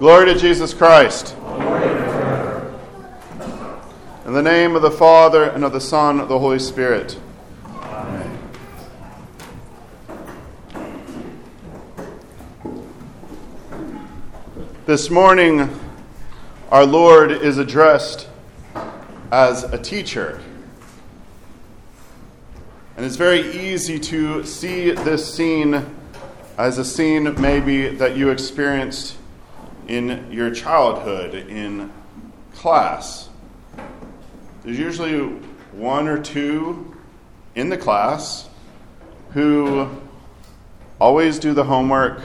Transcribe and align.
Glory 0.00 0.26
to 0.26 0.34
Jesus 0.36 0.74
Christ. 0.74 1.36
In 4.26 4.32
the 4.32 4.42
name 4.42 4.74
of 4.74 4.82
the 4.82 4.90
Father, 4.90 5.44
and 5.44 5.62
of 5.62 5.72
the 5.72 5.80
Son, 5.80 6.16
and 6.16 6.22
of 6.22 6.28
the 6.28 6.36
Holy 6.40 6.58
Spirit. 6.58 7.16
Amen. 7.64 8.38
This 14.84 15.10
morning, 15.10 15.70
our 16.72 16.84
Lord 16.84 17.30
is 17.30 17.58
addressed 17.58 18.26
as 19.30 19.62
a 19.62 19.78
teacher. 19.78 20.42
And 22.96 23.06
it's 23.06 23.14
very 23.14 23.48
easy 23.52 24.00
to 24.00 24.42
see 24.42 24.90
this 24.90 25.32
scene 25.32 25.86
as 26.58 26.78
a 26.78 26.84
scene 26.84 27.40
maybe 27.40 27.90
that 27.90 28.16
you 28.16 28.30
experienced 28.30 29.18
in 29.88 30.30
your 30.30 30.50
childhood 30.50 31.34
in 31.34 31.92
class. 32.54 33.28
There's 34.62 34.78
usually 34.78 35.18
one 35.72 36.08
or 36.08 36.22
two 36.22 36.96
in 37.54 37.68
the 37.68 37.76
class 37.76 38.48
who 39.30 39.88
always 41.00 41.38
do 41.38 41.52
the 41.54 41.64
homework, 41.64 42.20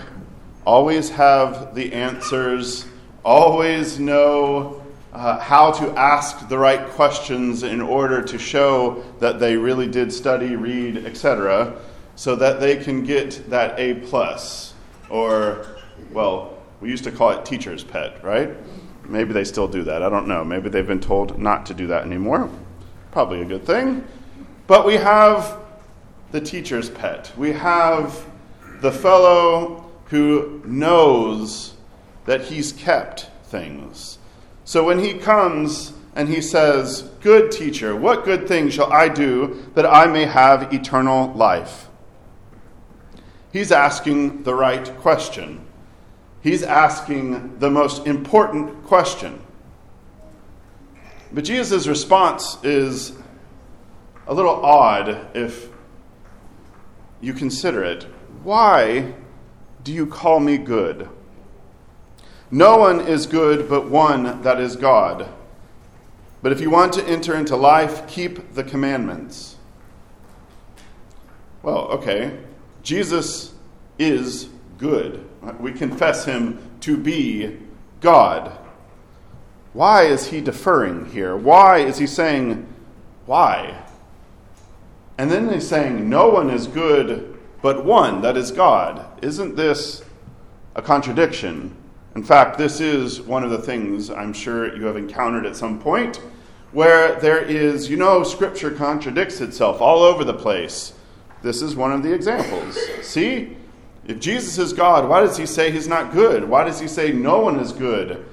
always 0.65 1.09
have 1.09 1.75
the 1.75 1.93
answers, 1.93 2.85
always 3.23 3.99
know 3.99 4.81
uh, 5.11 5.39
how 5.39 5.71
to 5.71 5.91
ask 5.97 6.47
the 6.49 6.57
right 6.57 6.87
questions 6.89 7.63
in 7.63 7.81
order 7.81 8.21
to 8.21 8.37
show 8.37 9.03
that 9.19 9.39
they 9.39 9.57
really 9.57 9.87
did 9.87 10.13
study, 10.13 10.55
read, 10.55 10.97
etc., 11.05 11.75
so 12.15 12.35
that 12.35 12.59
they 12.59 12.75
can 12.75 13.03
get 13.03 13.49
that 13.49 13.79
A 13.79 13.95
plus, 13.95 14.73
or 15.09 15.65
well, 16.11 16.58
we 16.81 16.89
used 16.89 17.03
to 17.03 17.11
call 17.11 17.31
it 17.31 17.45
teacher's 17.45 17.83
pet, 17.83 18.23
right? 18.23 18.55
Maybe 19.05 19.33
they 19.33 19.43
still 19.43 19.67
do 19.67 19.83
that. 19.83 20.03
I 20.03 20.09
don't 20.09 20.27
know. 20.27 20.43
Maybe 20.45 20.69
they've 20.69 20.85
been 20.85 21.01
told 21.01 21.39
not 21.39 21.65
to 21.67 21.73
do 21.73 21.87
that 21.87 22.03
anymore. 22.03 22.49
Probably 23.11 23.41
a 23.41 23.45
good 23.45 23.65
thing. 23.65 24.07
But 24.67 24.85
we 24.85 24.95
have 24.95 25.57
the 26.31 26.39
teacher's 26.39 26.89
pet. 26.89 27.31
We 27.35 27.53
have 27.53 28.25
the 28.81 28.91
fellow 28.91 29.91
who 30.05 30.61
knows 30.65 31.73
that 32.25 32.41
he's 32.41 32.71
kept 32.71 33.29
things. 33.45 34.19
So 34.63 34.83
when 34.83 34.99
he 34.99 35.15
comes 35.15 35.93
and 36.15 36.29
he 36.29 36.41
says, 36.41 37.01
Good 37.21 37.51
teacher, 37.51 37.95
what 37.95 38.25
good 38.25 38.47
thing 38.47 38.69
shall 38.69 38.91
I 38.93 39.09
do 39.09 39.65
that 39.73 39.85
I 39.85 40.05
may 40.05 40.25
have 40.25 40.71
eternal 40.71 41.33
life? 41.33 41.87
He's 43.51 43.71
asking 43.71 44.43
the 44.43 44.53
right 44.53 44.95
question. 44.97 45.65
He's 46.41 46.63
asking 46.63 47.59
the 47.59 47.69
most 47.69 48.07
important 48.07 48.85
question. 48.85 49.41
But 51.31 51.43
Jesus' 51.43 51.87
response 51.87 52.57
is 52.63 53.13
a 54.25 54.33
little 54.33 54.65
odd 54.65 55.35
if 55.35 55.69
you 57.21 57.33
consider 57.33 57.83
it. 57.83 58.03
Why 58.43 59.13
do 59.83 59.91
you 59.91 60.07
call 60.07 60.39
me 60.39 60.57
good? 60.57 61.09
No 62.51 62.77
one 62.77 63.01
is 63.01 63.27
good 63.27 63.69
but 63.69 63.89
one 63.89 64.41
that 64.41 64.59
is 64.59 64.75
God. 64.75 65.29
But 66.41 66.51
if 66.51 66.61
you 66.61 66.69
want 66.69 66.93
to 66.93 67.05
enter 67.05 67.35
into 67.35 67.55
life, 67.55 68.07
keep 68.07 68.53
the 68.53 68.63
commandments. 68.63 69.57
Well, 71.61 71.89
okay. 71.89 72.39
Jesus 72.81 73.53
is 73.99 74.49
good. 74.77 75.28
We 75.59 75.71
confess 75.71 76.25
him 76.25 76.59
to 76.81 76.97
be 76.97 77.57
God. 78.01 78.57
Why 79.73 80.03
is 80.03 80.27
he 80.27 80.41
deferring 80.41 81.11
here? 81.11 81.35
Why 81.35 81.79
is 81.79 81.97
he 81.97 82.07
saying, 82.07 82.67
why? 83.25 83.83
And 85.17 85.29
then 85.29 85.51
he's 85.51 85.67
saying, 85.67 86.09
no 86.09 86.29
one 86.29 86.49
is 86.49 86.67
good 86.67 87.37
but 87.61 87.83
one, 87.83 88.21
that 88.21 88.37
is 88.37 88.51
God. 88.51 89.05
Isn't 89.23 89.55
this 89.55 90.03
a 90.75 90.81
contradiction? 90.81 91.75
In 92.15 92.23
fact, 92.23 92.57
this 92.57 92.79
is 92.79 93.21
one 93.21 93.43
of 93.43 93.51
the 93.51 93.57
things 93.57 94.09
I'm 94.09 94.33
sure 94.33 94.75
you 94.75 94.85
have 94.85 94.97
encountered 94.97 95.45
at 95.45 95.55
some 95.55 95.79
point 95.79 96.17
where 96.71 97.19
there 97.19 97.41
is, 97.41 97.89
you 97.89 97.97
know, 97.97 98.23
Scripture 98.23 98.71
contradicts 98.71 99.41
itself 99.41 99.81
all 99.81 100.03
over 100.03 100.23
the 100.23 100.33
place. 100.33 100.93
This 101.41 101.61
is 101.61 101.75
one 101.75 101.91
of 101.91 102.03
the 102.03 102.13
examples. 102.13 102.77
See? 103.01 103.57
If 104.09 104.19
Jesus 104.19 104.57
is 104.57 104.73
God, 104.73 105.07
why 105.07 105.21
does 105.21 105.37
he 105.37 105.45
say 105.45 105.69
he's 105.69 105.87
not 105.87 106.11
good? 106.11 106.43
Why 106.43 106.63
does 106.63 106.79
he 106.79 106.87
say 106.87 107.11
no 107.11 107.41
one 107.41 107.59
is 107.59 107.71
good 107.71 108.25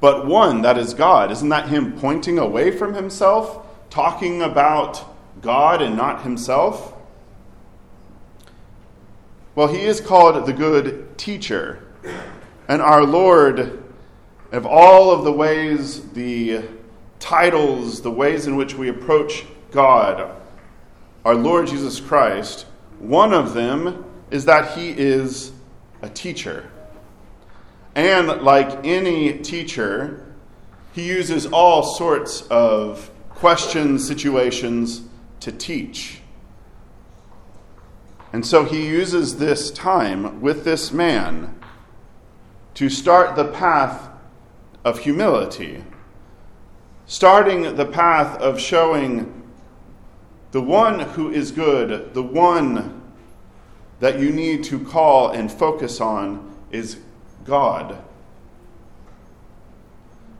but 0.00 0.28
one 0.28 0.62
that 0.62 0.78
is 0.78 0.94
God? 0.94 1.32
Isn't 1.32 1.48
that 1.48 1.68
him 1.68 1.98
pointing 1.98 2.38
away 2.38 2.70
from 2.70 2.94
himself, 2.94 3.66
talking 3.90 4.42
about 4.42 5.04
God 5.42 5.82
and 5.82 5.96
not 5.96 6.22
himself? 6.22 6.94
Well, 9.56 9.66
he 9.66 9.80
is 9.80 10.00
called 10.00 10.46
the 10.46 10.52
good 10.52 11.18
teacher. 11.18 11.82
And 12.68 12.80
our 12.80 13.02
Lord, 13.02 13.82
of 14.52 14.66
all 14.66 15.10
of 15.10 15.24
the 15.24 15.32
ways, 15.32 16.10
the 16.10 16.62
titles, 17.18 18.02
the 18.02 18.12
ways 18.12 18.46
in 18.46 18.54
which 18.54 18.74
we 18.74 18.88
approach 18.88 19.46
God, 19.72 20.32
our 21.24 21.34
Lord 21.34 21.66
Jesus 21.66 21.98
Christ, 21.98 22.66
one 23.00 23.34
of 23.34 23.54
them 23.54 24.04
is 24.30 24.44
that 24.44 24.76
he 24.76 24.90
is 24.90 25.52
a 26.02 26.08
teacher. 26.08 26.70
And 27.94 28.42
like 28.42 28.84
any 28.84 29.38
teacher, 29.38 30.34
he 30.92 31.06
uses 31.06 31.46
all 31.46 31.82
sorts 31.82 32.42
of 32.42 33.10
questions, 33.30 34.06
situations 34.06 35.02
to 35.40 35.52
teach. 35.52 36.20
And 38.32 38.44
so 38.44 38.64
he 38.64 38.86
uses 38.86 39.38
this 39.38 39.70
time 39.70 40.40
with 40.40 40.64
this 40.64 40.92
man 40.92 41.58
to 42.74 42.88
start 42.88 43.36
the 43.36 43.46
path 43.46 44.10
of 44.84 45.00
humility, 45.00 45.82
starting 47.06 47.76
the 47.76 47.86
path 47.86 48.38
of 48.38 48.60
showing 48.60 49.42
the 50.50 50.60
one 50.60 51.00
who 51.00 51.30
is 51.30 51.50
good, 51.50 52.14
the 52.14 52.22
one 52.22 53.02
that 54.00 54.20
you 54.20 54.30
need 54.30 54.64
to 54.64 54.78
call 54.78 55.30
and 55.30 55.50
focus 55.50 56.00
on 56.00 56.56
is 56.70 56.98
God. 57.44 57.98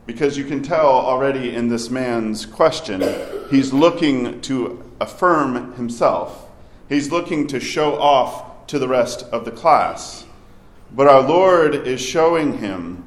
Because 0.05 0.37
you 0.37 0.45
can 0.45 0.63
tell 0.63 0.87
already 0.87 1.53
in 1.53 1.67
this 1.67 1.89
man's 1.89 2.45
question, 2.45 3.03
he's 3.51 3.73
looking 3.73 4.41
to 4.41 4.83
affirm 4.99 5.73
himself. 5.73 6.49
He's 6.87 7.11
looking 7.11 7.47
to 7.47 7.59
show 7.59 7.99
off 7.99 8.65
to 8.67 8.79
the 8.79 8.87
rest 8.87 9.23
of 9.31 9.45
the 9.45 9.51
class. 9.51 10.25
But 10.91 11.07
our 11.07 11.21
Lord 11.21 11.75
is 11.75 12.01
showing 12.01 12.57
him 12.57 13.05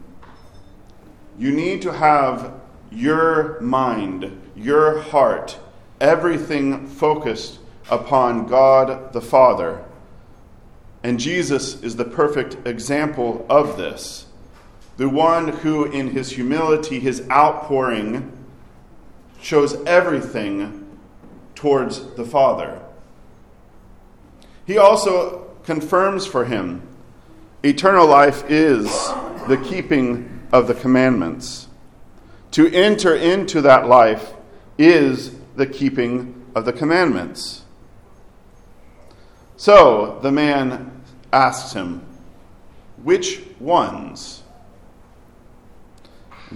you 1.39 1.51
need 1.51 1.83
to 1.83 1.93
have 1.93 2.55
your 2.93 3.59
mind, 3.61 4.39
your 4.55 5.01
heart, 5.01 5.59
everything 6.01 6.87
focused 6.87 7.59
upon 7.91 8.47
God 8.47 9.13
the 9.13 9.21
Father 9.21 9.83
and 11.03 11.19
Jesus 11.19 11.83
is 11.83 11.97
the 11.97 12.05
perfect 12.05 12.67
example 12.67 13.45
of 13.49 13.77
this. 13.77 14.27
The 14.97 15.09
one 15.09 15.49
who, 15.49 15.85
in 15.85 16.11
his 16.11 16.31
humility, 16.31 17.01
his 17.01 17.29
outpouring, 17.31 18.31
shows 19.41 19.75
everything 19.85 20.99
towards 21.55 22.15
the 22.15 22.25
Father. 22.25 22.81
He 24.67 24.79
also 24.79 25.51
confirms 25.65 26.27
for 26.27 26.45
him 26.45 26.83
eternal 27.65 28.07
life 28.07 28.45
is 28.49 28.87
the 29.49 29.61
keeping 29.65 30.41
of 30.53 30.69
the 30.69 30.75
commandments. 30.75 31.69
To 32.53 32.71
enter 32.73 33.15
into 33.15 33.61
that 33.63 33.89
life 33.89 34.35
is 34.79 35.35
the 35.57 35.67
keeping 35.67 36.47
of 36.55 36.65
the 36.65 36.73
commandments. 36.73 37.62
So 39.63 40.19
the 40.23 40.33
man 40.33 40.91
asks 41.33 41.73
him, 41.73 42.05
Which 43.05 43.45
ones? 43.61 44.43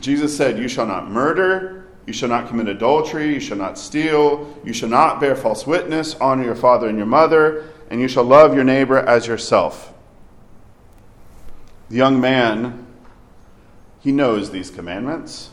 Jesus 0.00 0.37
said, 0.37 0.58
You 0.58 0.67
shall 0.67 0.87
not 0.87 1.08
murder, 1.08 1.87
you 2.05 2.12
shall 2.12 2.29
not 2.29 2.49
commit 2.49 2.67
adultery, 2.67 3.32
you 3.32 3.38
shall 3.38 3.58
not 3.58 3.79
steal, 3.79 4.53
you 4.64 4.73
shall 4.73 4.88
not 4.88 5.20
bear 5.20 5.37
false 5.37 5.69
witness, 5.69 6.17
honor 6.17 6.43
your 6.43 6.56
father 6.56 6.88
and 6.88 6.99
your 6.99 7.06
mother, 7.06 7.69
and 7.91 8.00
you 8.00 8.08
shall 8.08 8.25
love 8.25 8.56
your 8.56 8.64
neighbor 8.64 8.99
as 8.99 9.29
yourself. 9.29 9.94
The 11.91 11.94
young 11.99 12.20
man, 12.20 12.88
he 14.00 14.11
knows 14.11 14.50
these 14.50 14.69
commandments. 14.69 15.50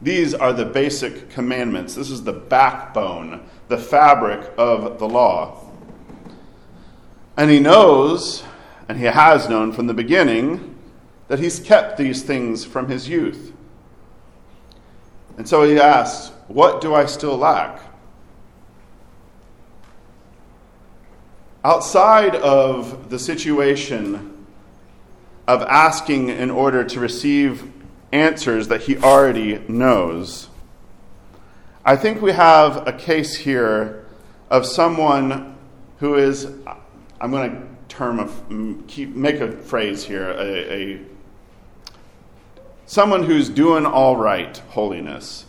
These 0.00 0.34
are 0.34 0.52
the 0.52 0.66
basic 0.66 1.30
commandments. 1.30 1.96
This 1.96 2.10
is 2.10 2.22
the 2.22 2.32
backbone, 2.32 3.44
the 3.66 3.78
fabric 3.78 4.52
of 4.56 5.00
the 5.00 5.08
law. 5.08 5.61
And 7.36 7.50
he 7.50 7.58
knows 7.58 8.42
and 8.88 8.98
he 8.98 9.04
has 9.04 9.48
known 9.48 9.72
from 9.72 9.86
the 9.86 9.94
beginning 9.94 10.76
that 11.28 11.38
he's 11.38 11.60
kept 11.60 11.96
these 11.96 12.22
things 12.22 12.64
from 12.64 12.88
his 12.88 13.08
youth. 13.08 13.52
And 15.38 15.48
so 15.48 15.62
he 15.62 15.78
asks, 15.78 16.32
What 16.48 16.80
do 16.80 16.94
I 16.94 17.06
still 17.06 17.36
lack? 17.36 17.80
Outside 21.64 22.34
of 22.34 23.08
the 23.08 23.18
situation 23.18 24.46
of 25.46 25.62
asking 25.62 26.28
in 26.28 26.50
order 26.50 26.84
to 26.84 27.00
receive 27.00 27.72
answers 28.12 28.68
that 28.68 28.82
he 28.82 28.96
already 28.98 29.58
knows, 29.68 30.48
I 31.84 31.96
think 31.96 32.20
we 32.20 32.32
have 32.32 32.86
a 32.86 32.92
case 32.92 33.36
here 33.36 34.04
of 34.50 34.66
someone 34.66 35.56
who 35.98 36.16
is, 36.16 36.48
I'm 37.22 37.30
going 37.30 37.52
to 37.52 37.66
term 37.86 38.18
of, 38.18 38.84
keep, 38.88 39.14
make 39.14 39.36
a 39.40 39.52
phrase 39.52 40.04
here, 40.04 40.30
a, 40.30 40.72
a 40.72 41.00
someone 42.84 43.22
who's 43.22 43.48
doing 43.48 43.86
all 43.86 44.16
right 44.16 44.58
holiness. 44.70 45.46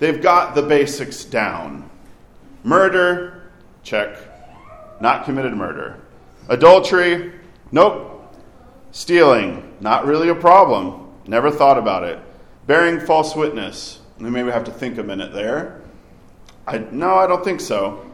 They've 0.00 0.20
got 0.20 0.56
the 0.56 0.62
basics 0.62 1.24
down. 1.24 1.88
Murder, 2.64 3.52
check. 3.84 4.18
Not 5.00 5.24
committed 5.24 5.54
murder. 5.54 6.00
Adultery, 6.48 7.32
nope. 7.70 8.34
Stealing, 8.90 9.76
not 9.78 10.04
really 10.04 10.30
a 10.30 10.34
problem. 10.34 11.12
Never 11.28 11.52
thought 11.52 11.78
about 11.78 12.02
it. 12.02 12.18
Bearing 12.66 12.98
false 12.98 13.36
witness, 13.36 14.00
we 14.18 14.30
maybe 14.30 14.50
have 14.50 14.64
to 14.64 14.72
think 14.72 14.98
a 14.98 15.02
minute 15.04 15.32
there. 15.32 15.80
I, 16.66 16.78
no, 16.78 17.14
I 17.14 17.28
don't 17.28 17.44
think 17.44 17.60
so. 17.60 18.09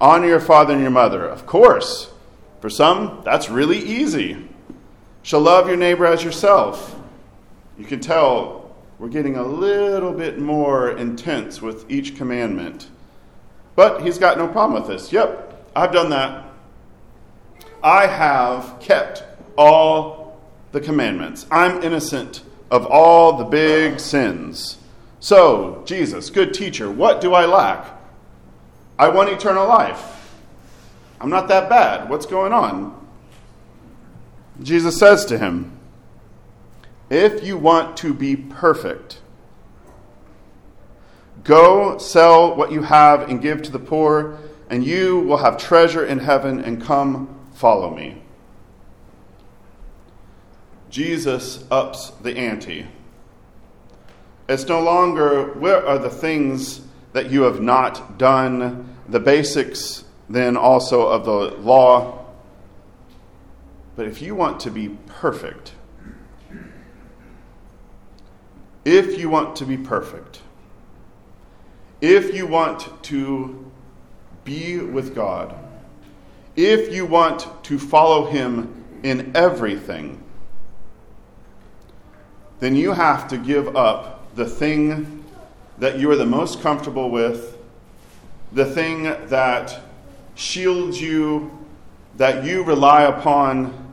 Honor 0.00 0.26
your 0.26 0.40
father 0.40 0.72
and 0.72 0.82
your 0.82 0.90
mother, 0.90 1.24
of 1.26 1.46
course. 1.46 2.10
For 2.60 2.70
some, 2.70 3.22
that's 3.24 3.48
really 3.48 3.78
easy. 3.78 4.48
Shall 5.22 5.40
love 5.40 5.68
your 5.68 5.76
neighbor 5.76 6.06
as 6.06 6.22
yourself. 6.22 6.96
You 7.78 7.84
can 7.84 8.00
tell 8.00 8.74
we're 8.98 9.08
getting 9.08 9.36
a 9.36 9.42
little 9.42 10.12
bit 10.12 10.38
more 10.38 10.90
intense 10.92 11.60
with 11.60 11.90
each 11.90 12.16
commandment. 12.16 12.88
But 13.74 14.02
he's 14.02 14.18
got 14.18 14.38
no 14.38 14.48
problem 14.48 14.80
with 14.80 14.90
this. 14.90 15.12
Yep, 15.12 15.70
I've 15.76 15.92
done 15.92 16.10
that. 16.10 16.44
I 17.82 18.06
have 18.06 18.80
kept 18.80 19.22
all 19.56 20.40
the 20.72 20.80
commandments. 20.80 21.46
I'm 21.50 21.82
innocent 21.82 22.42
of 22.70 22.86
all 22.86 23.34
the 23.34 23.44
big 23.44 24.00
sins. 24.00 24.78
So, 25.20 25.82
Jesus, 25.86 26.30
good 26.30 26.54
teacher, 26.54 26.90
what 26.90 27.20
do 27.20 27.34
I 27.34 27.46
lack? 27.46 27.95
I 28.98 29.08
want 29.08 29.28
eternal 29.28 29.66
life. 29.66 30.34
I'm 31.20 31.30
not 31.30 31.48
that 31.48 31.68
bad. 31.68 32.08
What's 32.08 32.26
going 32.26 32.52
on? 32.52 33.06
Jesus 34.62 34.98
says 34.98 35.24
to 35.26 35.38
him, 35.38 35.72
if 37.10 37.44
you 37.44 37.56
want 37.58 37.96
to 37.98 38.14
be 38.14 38.36
perfect, 38.36 39.20
go 41.44 41.98
sell 41.98 42.56
what 42.56 42.72
you 42.72 42.82
have 42.82 43.28
and 43.28 43.40
give 43.40 43.62
to 43.62 43.70
the 43.70 43.78
poor, 43.78 44.38
and 44.68 44.84
you 44.84 45.20
will 45.20 45.36
have 45.36 45.58
treasure 45.58 46.04
in 46.04 46.18
heaven, 46.18 46.58
and 46.58 46.82
come 46.82 47.38
follow 47.54 47.94
me. 47.94 48.22
Jesus 50.90 51.64
ups 51.70 52.10
the 52.22 52.36
ante. 52.36 52.86
It's 54.48 54.66
no 54.66 54.80
longer, 54.80 55.52
where 55.52 55.86
are 55.86 55.98
the 55.98 56.10
things 56.10 56.80
that 57.16 57.30
you 57.30 57.44
have 57.44 57.62
not 57.62 58.18
done, 58.18 58.94
the 59.08 59.18
basics 59.18 60.04
then 60.28 60.54
also 60.54 61.08
of 61.08 61.24
the 61.24 61.56
law. 61.56 62.26
But 63.96 64.06
if 64.06 64.20
you 64.20 64.34
want 64.34 64.60
to 64.60 64.70
be 64.70 64.90
perfect, 65.06 65.72
if 68.84 69.18
you 69.18 69.30
want 69.30 69.56
to 69.56 69.64
be 69.64 69.78
perfect, 69.78 70.42
if 72.02 72.34
you 72.34 72.46
want 72.46 73.02
to 73.04 73.72
be 74.44 74.76
with 74.76 75.14
God, 75.14 75.56
if 76.54 76.92
you 76.92 77.06
want 77.06 77.46
to 77.64 77.78
follow 77.78 78.26
Him 78.26 78.84
in 79.02 79.34
everything, 79.34 80.22
then 82.60 82.76
you 82.76 82.92
have 82.92 83.26
to 83.28 83.38
give 83.38 83.74
up 83.74 84.34
the 84.34 84.44
thing 84.44 85.24
that 85.78 85.98
you 85.98 86.10
are 86.10 86.16
the 86.16 86.26
most 86.26 86.60
comfortable 86.60 87.10
with, 87.10 87.58
the 88.52 88.64
thing 88.64 89.04
that 89.28 89.80
shields 90.34 91.00
you, 91.00 91.50
that 92.16 92.44
you 92.44 92.62
rely 92.62 93.02
upon 93.02 93.86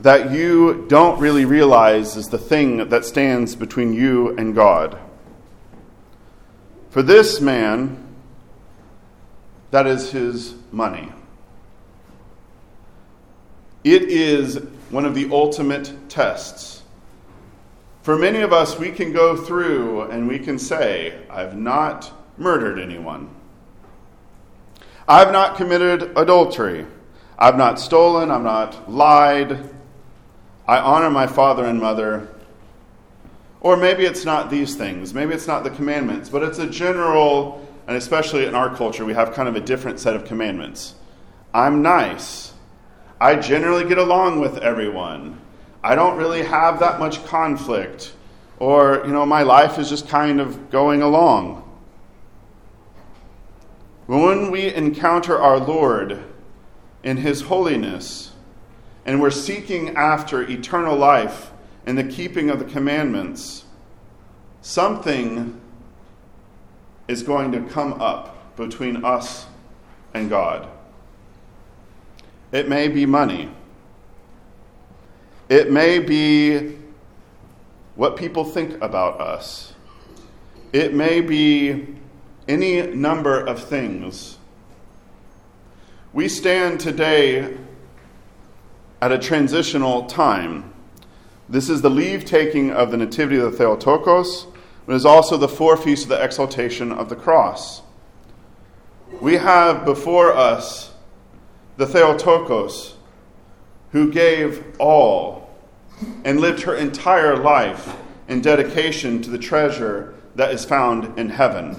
that 0.00 0.30
you 0.30 0.84
don't 0.88 1.18
really 1.18 1.44
realize 1.44 2.16
is 2.16 2.28
the 2.28 2.38
thing 2.38 2.88
that 2.88 3.04
stands 3.04 3.56
between 3.56 3.94
you 3.94 4.36
and 4.36 4.54
God. 4.54 4.98
For 6.90 7.02
this 7.02 7.40
man, 7.40 8.02
that 9.70 9.86
is 9.86 10.10
his 10.10 10.54
money. 10.70 11.12
It 13.84 14.02
is 14.02 14.56
one 14.90 15.04
of 15.04 15.14
the 15.14 15.30
ultimate 15.30 15.94
tests. 16.08 16.82
For 18.06 18.16
many 18.16 18.42
of 18.42 18.52
us, 18.52 18.78
we 18.78 18.92
can 18.92 19.12
go 19.12 19.36
through 19.36 20.02
and 20.02 20.28
we 20.28 20.38
can 20.38 20.60
say, 20.60 21.26
I've 21.28 21.58
not 21.58 22.12
murdered 22.38 22.78
anyone. 22.78 23.28
I've 25.08 25.32
not 25.32 25.56
committed 25.56 26.16
adultery. 26.16 26.86
I've 27.36 27.56
not 27.56 27.80
stolen. 27.80 28.30
I've 28.30 28.44
not 28.44 28.88
lied. 28.88 29.58
I 30.68 30.78
honor 30.78 31.10
my 31.10 31.26
father 31.26 31.64
and 31.64 31.80
mother. 31.80 32.28
Or 33.60 33.76
maybe 33.76 34.04
it's 34.04 34.24
not 34.24 34.50
these 34.50 34.76
things. 34.76 35.12
Maybe 35.12 35.34
it's 35.34 35.48
not 35.48 35.64
the 35.64 35.70
commandments, 35.70 36.28
but 36.28 36.44
it's 36.44 36.60
a 36.60 36.70
general, 36.70 37.66
and 37.88 37.96
especially 37.96 38.46
in 38.46 38.54
our 38.54 38.72
culture, 38.72 39.04
we 39.04 39.14
have 39.14 39.34
kind 39.34 39.48
of 39.48 39.56
a 39.56 39.60
different 39.60 39.98
set 39.98 40.14
of 40.14 40.24
commandments. 40.24 40.94
I'm 41.52 41.82
nice. 41.82 42.52
I 43.20 43.34
generally 43.34 43.88
get 43.88 43.98
along 43.98 44.38
with 44.38 44.58
everyone. 44.58 45.40
I 45.86 45.94
don't 45.94 46.16
really 46.16 46.42
have 46.42 46.80
that 46.80 46.98
much 46.98 47.24
conflict. 47.26 48.12
Or, 48.58 49.04
you 49.06 49.12
know, 49.12 49.24
my 49.24 49.44
life 49.44 49.78
is 49.78 49.88
just 49.88 50.08
kind 50.08 50.40
of 50.40 50.68
going 50.68 51.00
along. 51.00 51.62
When 54.06 54.50
we 54.50 54.74
encounter 54.74 55.38
our 55.38 55.60
Lord 55.60 56.24
in 57.04 57.18
His 57.18 57.42
holiness, 57.42 58.32
and 59.04 59.22
we're 59.22 59.30
seeking 59.30 59.94
after 59.94 60.42
eternal 60.42 60.96
life 60.96 61.52
and 61.86 61.96
the 61.96 62.02
keeping 62.02 62.50
of 62.50 62.58
the 62.58 62.64
commandments, 62.64 63.64
something 64.62 65.60
is 67.06 67.22
going 67.22 67.52
to 67.52 67.60
come 67.60 68.00
up 68.00 68.56
between 68.56 69.04
us 69.04 69.46
and 70.12 70.28
God. 70.28 70.68
It 72.50 72.68
may 72.68 72.88
be 72.88 73.06
money. 73.06 73.52
It 75.48 75.70
may 75.70 76.00
be 76.00 76.76
what 77.94 78.16
people 78.16 78.44
think 78.44 78.82
about 78.82 79.20
us. 79.20 79.74
It 80.72 80.92
may 80.92 81.20
be 81.20 81.86
any 82.48 82.82
number 82.82 83.38
of 83.38 83.62
things. 83.62 84.38
We 86.12 86.28
stand 86.28 86.80
today 86.80 87.56
at 89.00 89.12
a 89.12 89.18
transitional 89.18 90.06
time. 90.06 90.72
This 91.48 91.68
is 91.68 91.80
the 91.80 91.90
leave 91.90 92.24
taking 92.24 92.72
of 92.72 92.90
the 92.90 92.96
Nativity 92.96 93.38
of 93.38 93.52
the 93.52 93.58
Theotokos, 93.58 94.48
but 94.84 94.94
is 94.94 95.06
also 95.06 95.36
the 95.36 95.48
forefeast 95.48 96.04
of 96.04 96.08
the 96.08 96.22
exaltation 96.22 96.90
of 96.90 97.08
the 97.08 97.16
cross. 97.16 97.82
We 99.20 99.34
have 99.34 99.84
before 99.84 100.34
us 100.34 100.92
the 101.76 101.86
Theotokos, 101.86 102.95
who 103.92 104.10
gave 104.10 104.64
all 104.78 105.50
and 106.24 106.40
lived 106.40 106.62
her 106.62 106.74
entire 106.74 107.36
life 107.36 107.96
in 108.28 108.40
dedication 108.40 109.22
to 109.22 109.30
the 109.30 109.38
treasure 109.38 110.14
that 110.34 110.52
is 110.52 110.64
found 110.64 111.18
in 111.18 111.30
heaven. 111.30 111.76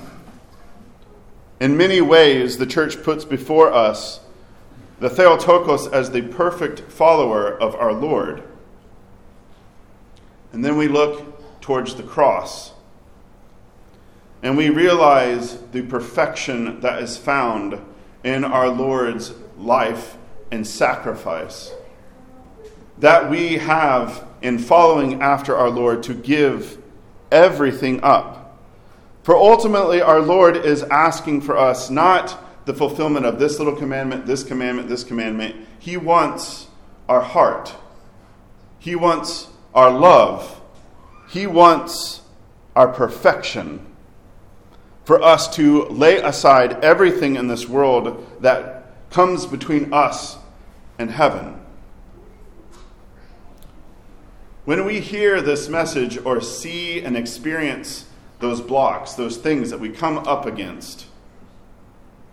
In 1.60 1.78
many 1.78 2.02
ways, 2.02 2.58
the 2.58 2.66
church 2.66 3.04
puts 3.04 3.26
before 3.26 3.72
us 3.74 4.20
the 5.00 5.10
Theotokos 5.10 5.88
as 5.88 6.12
the 6.12 6.24
perfect 6.24 6.92
follower 6.92 7.52
of 7.52 7.76
our 7.76 7.94
Lord. 7.94 8.44
And 10.52 10.66
then 10.66 10.78
we 10.78 10.88
look 10.88 11.62
towards 11.62 11.96
the 11.96 12.04
cross. 12.04 12.74
And 14.42 14.58
we 14.58 14.70
realize 14.70 15.60
the 15.72 15.82
perfection 15.84 16.80
that 16.82 17.02
is 17.02 17.18
found 17.18 17.80
in 18.24 18.44
our 18.44 18.70
Lord's 18.70 19.34
life 19.58 20.18
and 20.52 20.66
sacrifice. 20.66 21.74
That 23.00 23.30
we 23.30 23.58
have 23.58 24.26
in 24.42 24.60
following 24.60 25.22
after 25.22 25.56
our 25.56 25.70
Lord 25.70 26.04
to 26.04 26.14
give 26.14 26.78
everything 27.32 28.04
up. 28.04 28.58
For 29.24 29.36
ultimately, 29.36 30.02
our 30.02 30.22
Lord 30.22 30.56
is 30.56 30.84
asking 30.84 31.42
for 31.42 31.58
us 31.58 31.90
not 31.90 32.66
the 32.66 32.74
fulfillment 32.74 33.26
of 33.26 33.40
this 33.40 33.60
little 33.60 33.76
commandment, 33.76 34.26
this 34.26 34.44
commandment, 34.44 34.90
this 34.90 35.04
commandment. 35.04 35.56
He 35.80 35.98
wants 35.98 36.68
our 37.10 37.22
heart. 37.22 37.76
He 38.80 38.96
wants 38.96 39.48
our 39.74 39.92
love. 39.92 40.62
He 41.30 41.46
wants 41.46 42.22
our 42.76 42.88
perfection. 42.88 43.86
For 45.06 45.22
us 45.22 45.54
to 45.56 45.86
lay 45.86 46.18
aside 46.18 46.84
everything 46.84 47.36
in 47.36 47.48
this 47.48 47.68
world 47.68 48.26
that 48.42 49.10
comes 49.10 49.46
between 49.46 49.94
us 49.94 50.38
and 51.00 51.12
heaven. 51.12 51.60
When 54.68 54.84
we 54.84 55.00
hear 55.00 55.42
this 55.42 55.70
message 55.70 56.20
or 56.26 56.42
see 56.42 57.02
and 57.02 57.16
experience 57.16 58.06
those 58.42 58.60
blocks, 58.60 59.14
those 59.14 59.38
things 59.38 59.70
that 59.70 59.80
we 59.80 59.90
come 59.90 60.18
up 60.18 60.46
against, 60.46 61.06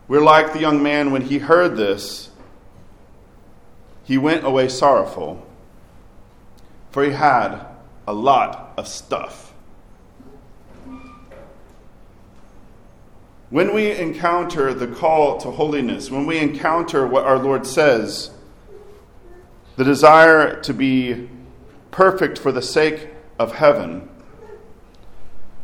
we're 0.09 0.21
like 0.21 0.53
the 0.53 0.59
young 0.59 0.83
man 0.83 1.13
when 1.13 1.23
he 1.23 1.39
heard 1.39 1.77
this, 1.77 2.31
he 4.03 4.19
went 4.19 4.45
away 4.45 4.67
sorrowful, 4.67 5.47
for 6.91 7.05
he 7.05 7.13
had 7.13 7.67
a 8.05 8.13
lot 8.13 8.75
of 8.77 8.89
stuff. 8.89 9.55
When 13.49 13.73
we 13.73 13.93
encounter 13.93 14.75
the 14.75 14.89
call 14.89 15.39
to 15.39 15.53
holiness, 15.53 16.11
when 16.11 16.27
we 16.27 16.39
encounter 16.39 17.07
what 17.07 17.27
our 17.27 17.39
Lord 17.39 17.65
says, 17.65 18.33
the 19.77 19.85
desire 19.85 20.61
to 20.63 20.75
be 20.75 21.29
perfect 21.95 22.37
for 22.37 22.51
the 22.51 22.61
sake 22.61 23.09
of 23.39 23.55
heaven, 23.55 24.09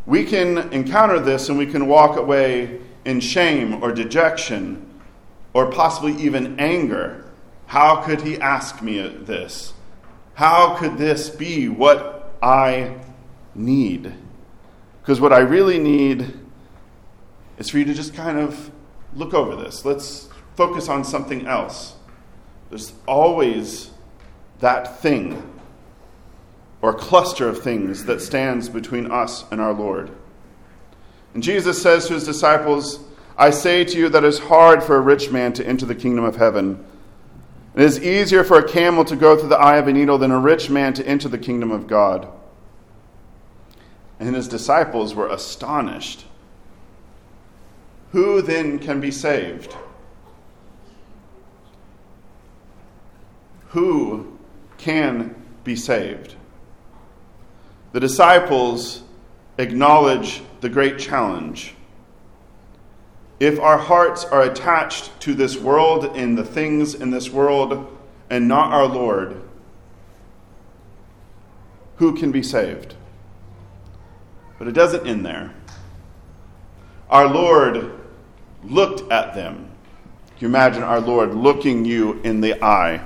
we 0.06 0.24
can 0.24 0.58
encounter 0.72 1.18
this 1.18 1.48
and 1.48 1.58
we 1.58 1.66
can 1.66 1.88
walk 1.88 2.16
away 2.16 2.78
in 3.04 3.18
shame 3.18 3.82
or 3.82 3.90
dejection 3.90 4.88
or 5.52 5.72
possibly 5.72 6.12
even 6.22 6.58
anger. 6.60 7.28
How 7.66 7.96
could 7.96 8.20
he 8.20 8.40
ask 8.40 8.80
me 8.80 9.00
this? 9.08 9.72
How 10.34 10.76
could 10.76 10.98
this 10.98 11.28
be 11.28 11.68
what 11.68 12.32
I 12.40 12.94
need? 13.56 14.14
Because 15.02 15.20
what 15.20 15.32
I 15.32 15.40
really 15.40 15.80
need 15.80 16.38
is 17.58 17.70
for 17.70 17.78
you 17.78 17.84
to 17.86 17.94
just 17.94 18.14
kind 18.14 18.38
of 18.38 18.70
look 19.14 19.34
over 19.34 19.56
this. 19.56 19.84
Let's 19.84 20.28
focus 20.54 20.88
on 20.88 21.02
something 21.02 21.48
else. 21.48 21.94
There's 22.68 22.92
always 23.08 23.90
that 24.60 25.00
thing 25.00 25.49
or 26.82 26.94
cluster 26.94 27.48
of 27.48 27.62
things 27.62 28.04
that 28.06 28.20
stands 28.20 28.68
between 28.68 29.10
us 29.10 29.44
and 29.50 29.60
our 29.60 29.72
Lord. 29.72 30.10
And 31.34 31.42
Jesus 31.42 31.80
says 31.80 32.06
to 32.06 32.14
his 32.14 32.24
disciples, 32.24 33.00
I 33.36 33.50
say 33.50 33.84
to 33.84 33.98
you 33.98 34.08
that 34.08 34.24
it 34.24 34.26
is 34.26 34.38
hard 34.38 34.82
for 34.82 34.96
a 34.96 35.00
rich 35.00 35.30
man 35.30 35.52
to 35.54 35.66
enter 35.66 35.86
the 35.86 35.94
kingdom 35.94 36.24
of 36.24 36.36
heaven. 36.36 36.84
It 37.74 37.82
is 37.82 38.02
easier 38.02 38.44
for 38.44 38.58
a 38.58 38.68
camel 38.68 39.04
to 39.04 39.16
go 39.16 39.36
through 39.36 39.50
the 39.50 39.58
eye 39.58 39.76
of 39.76 39.88
a 39.88 39.92
needle 39.92 40.18
than 40.18 40.30
a 40.30 40.38
rich 40.38 40.70
man 40.70 40.92
to 40.94 41.06
enter 41.06 41.28
the 41.28 41.38
kingdom 41.38 41.70
of 41.70 41.86
God. 41.86 42.28
And 44.18 44.34
his 44.34 44.48
disciples 44.48 45.14
were 45.14 45.28
astonished. 45.28 46.26
Who 48.12 48.42
then 48.42 48.78
can 48.78 49.00
be 49.00 49.10
saved? 49.10 49.74
Who 53.68 54.36
can 54.78 55.36
be 55.62 55.76
saved? 55.76 56.34
The 57.92 58.00
disciples 58.00 59.02
acknowledge 59.58 60.42
the 60.60 60.68
great 60.68 60.98
challenge. 60.98 61.74
If 63.40 63.58
our 63.58 63.78
hearts 63.78 64.24
are 64.24 64.42
attached 64.42 65.18
to 65.20 65.34
this 65.34 65.56
world 65.56 66.16
and 66.16 66.36
the 66.36 66.44
things 66.44 66.94
in 66.94 67.10
this 67.10 67.30
world 67.30 67.98
and 68.28 68.46
not 68.46 68.72
our 68.72 68.86
Lord, 68.86 69.42
who 71.96 72.16
can 72.16 72.30
be 72.30 72.42
saved? 72.42 72.94
But 74.58 74.68
it 74.68 74.72
doesn't 74.72 75.06
end 75.06 75.24
there. 75.24 75.54
Our 77.08 77.26
Lord 77.26 77.98
looked 78.62 79.10
at 79.10 79.34
them. 79.34 79.70
You 80.38 80.46
imagine 80.46 80.82
our 80.82 81.00
Lord 81.00 81.34
looking 81.34 81.84
you 81.84 82.20
in 82.22 82.40
the 82.40 82.62
eye? 82.64 82.98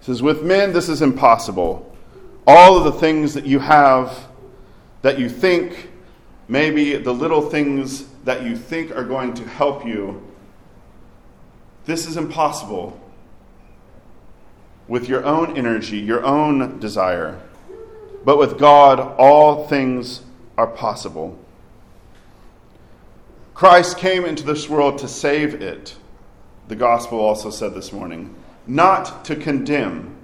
He 0.00 0.04
says, 0.04 0.22
With 0.22 0.42
men, 0.42 0.72
this 0.72 0.88
is 0.88 1.00
impossible 1.00 1.95
all 2.46 2.78
of 2.78 2.84
the 2.84 2.92
things 2.92 3.34
that 3.34 3.46
you 3.46 3.58
have 3.58 4.28
that 5.02 5.18
you 5.18 5.28
think, 5.28 5.90
maybe 6.48 6.96
the 6.96 7.12
little 7.12 7.42
things 7.42 8.06
that 8.24 8.42
you 8.42 8.56
think 8.56 8.90
are 8.90 9.04
going 9.04 9.34
to 9.34 9.44
help 9.44 9.84
you, 9.84 10.22
this 11.84 12.06
is 12.06 12.16
impossible 12.16 13.00
with 14.88 15.08
your 15.08 15.24
own 15.24 15.56
energy, 15.56 15.98
your 15.98 16.24
own 16.24 16.78
desire. 16.78 17.40
But 18.24 18.38
with 18.38 18.58
God, 18.58 19.00
all 19.18 19.66
things 19.66 20.22
are 20.56 20.66
possible. 20.66 21.38
Christ 23.54 23.98
came 23.98 24.24
into 24.24 24.44
this 24.44 24.68
world 24.68 24.98
to 24.98 25.08
save 25.08 25.54
it, 25.62 25.96
the 26.68 26.76
gospel 26.76 27.20
also 27.20 27.50
said 27.50 27.74
this 27.74 27.92
morning, 27.92 28.34
not 28.66 29.24
to 29.24 29.36
condemn 29.36 30.15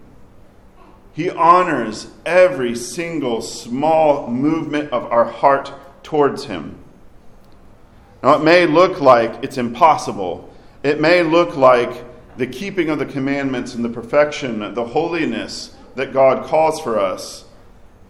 he 1.12 1.30
honors 1.30 2.08
every 2.24 2.74
single 2.74 3.42
small 3.42 4.28
movement 4.28 4.90
of 4.92 5.04
our 5.12 5.24
heart 5.24 5.72
towards 6.02 6.44
Him. 6.44 6.78
Now, 8.22 8.34
it 8.34 8.44
may 8.44 8.66
look 8.66 9.00
like 9.00 9.42
it's 9.44 9.58
impossible. 9.58 10.48
It 10.82 11.00
may 11.00 11.22
look 11.22 11.56
like 11.56 12.04
the 12.38 12.46
keeping 12.46 12.88
of 12.88 12.98
the 12.98 13.06
commandments 13.06 13.74
and 13.74 13.84
the 13.84 13.90
perfection, 13.90 14.74
the 14.74 14.84
holiness 14.84 15.76
that 15.96 16.12
God 16.12 16.46
calls 16.46 16.80
for 16.80 16.98
us 16.98 17.44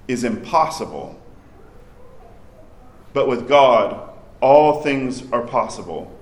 is 0.06 0.22
impossible. 0.22 1.18
But 3.12 3.26
with 3.26 3.48
God, 3.48 4.10
all 4.40 4.80
things 4.82 5.30
are 5.32 5.42
possible. 5.42 6.16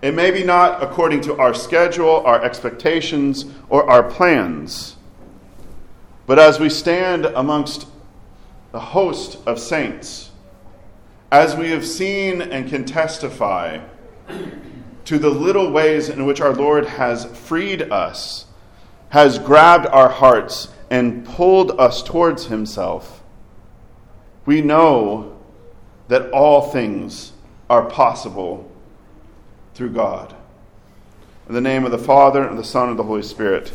It 0.00 0.14
may 0.14 0.30
be 0.30 0.44
not 0.44 0.82
according 0.82 1.22
to 1.22 1.36
our 1.38 1.54
schedule, 1.54 2.22
our 2.24 2.42
expectations, 2.42 3.46
or 3.68 3.88
our 3.90 4.02
plans. 4.02 4.93
But 6.26 6.38
as 6.38 6.58
we 6.58 6.70
stand 6.70 7.26
amongst 7.26 7.86
the 8.72 8.80
host 8.80 9.38
of 9.46 9.58
saints, 9.58 10.30
as 11.30 11.56
we 11.56 11.70
have 11.70 11.86
seen 11.86 12.40
and 12.40 12.68
can 12.68 12.84
testify 12.84 13.80
to 15.04 15.18
the 15.18 15.30
little 15.30 15.70
ways 15.70 16.08
in 16.08 16.24
which 16.24 16.40
our 16.40 16.54
Lord 16.54 16.86
has 16.86 17.26
freed 17.26 17.82
us, 17.82 18.46
has 19.10 19.38
grabbed 19.38 19.86
our 19.86 20.08
hearts, 20.08 20.68
and 20.90 21.24
pulled 21.24 21.72
us 21.80 22.02
towards 22.02 22.46
Himself, 22.46 23.22
we 24.46 24.60
know 24.60 25.38
that 26.08 26.30
all 26.30 26.70
things 26.70 27.32
are 27.68 27.88
possible 27.88 28.70
through 29.74 29.90
God. 29.90 30.34
In 31.48 31.54
the 31.54 31.60
name 31.60 31.84
of 31.84 31.90
the 31.90 31.98
Father, 31.98 32.46
and 32.46 32.58
the 32.58 32.64
Son, 32.64 32.88
and 32.88 32.98
the 32.98 33.02
Holy 33.02 33.22
Spirit. 33.22 33.72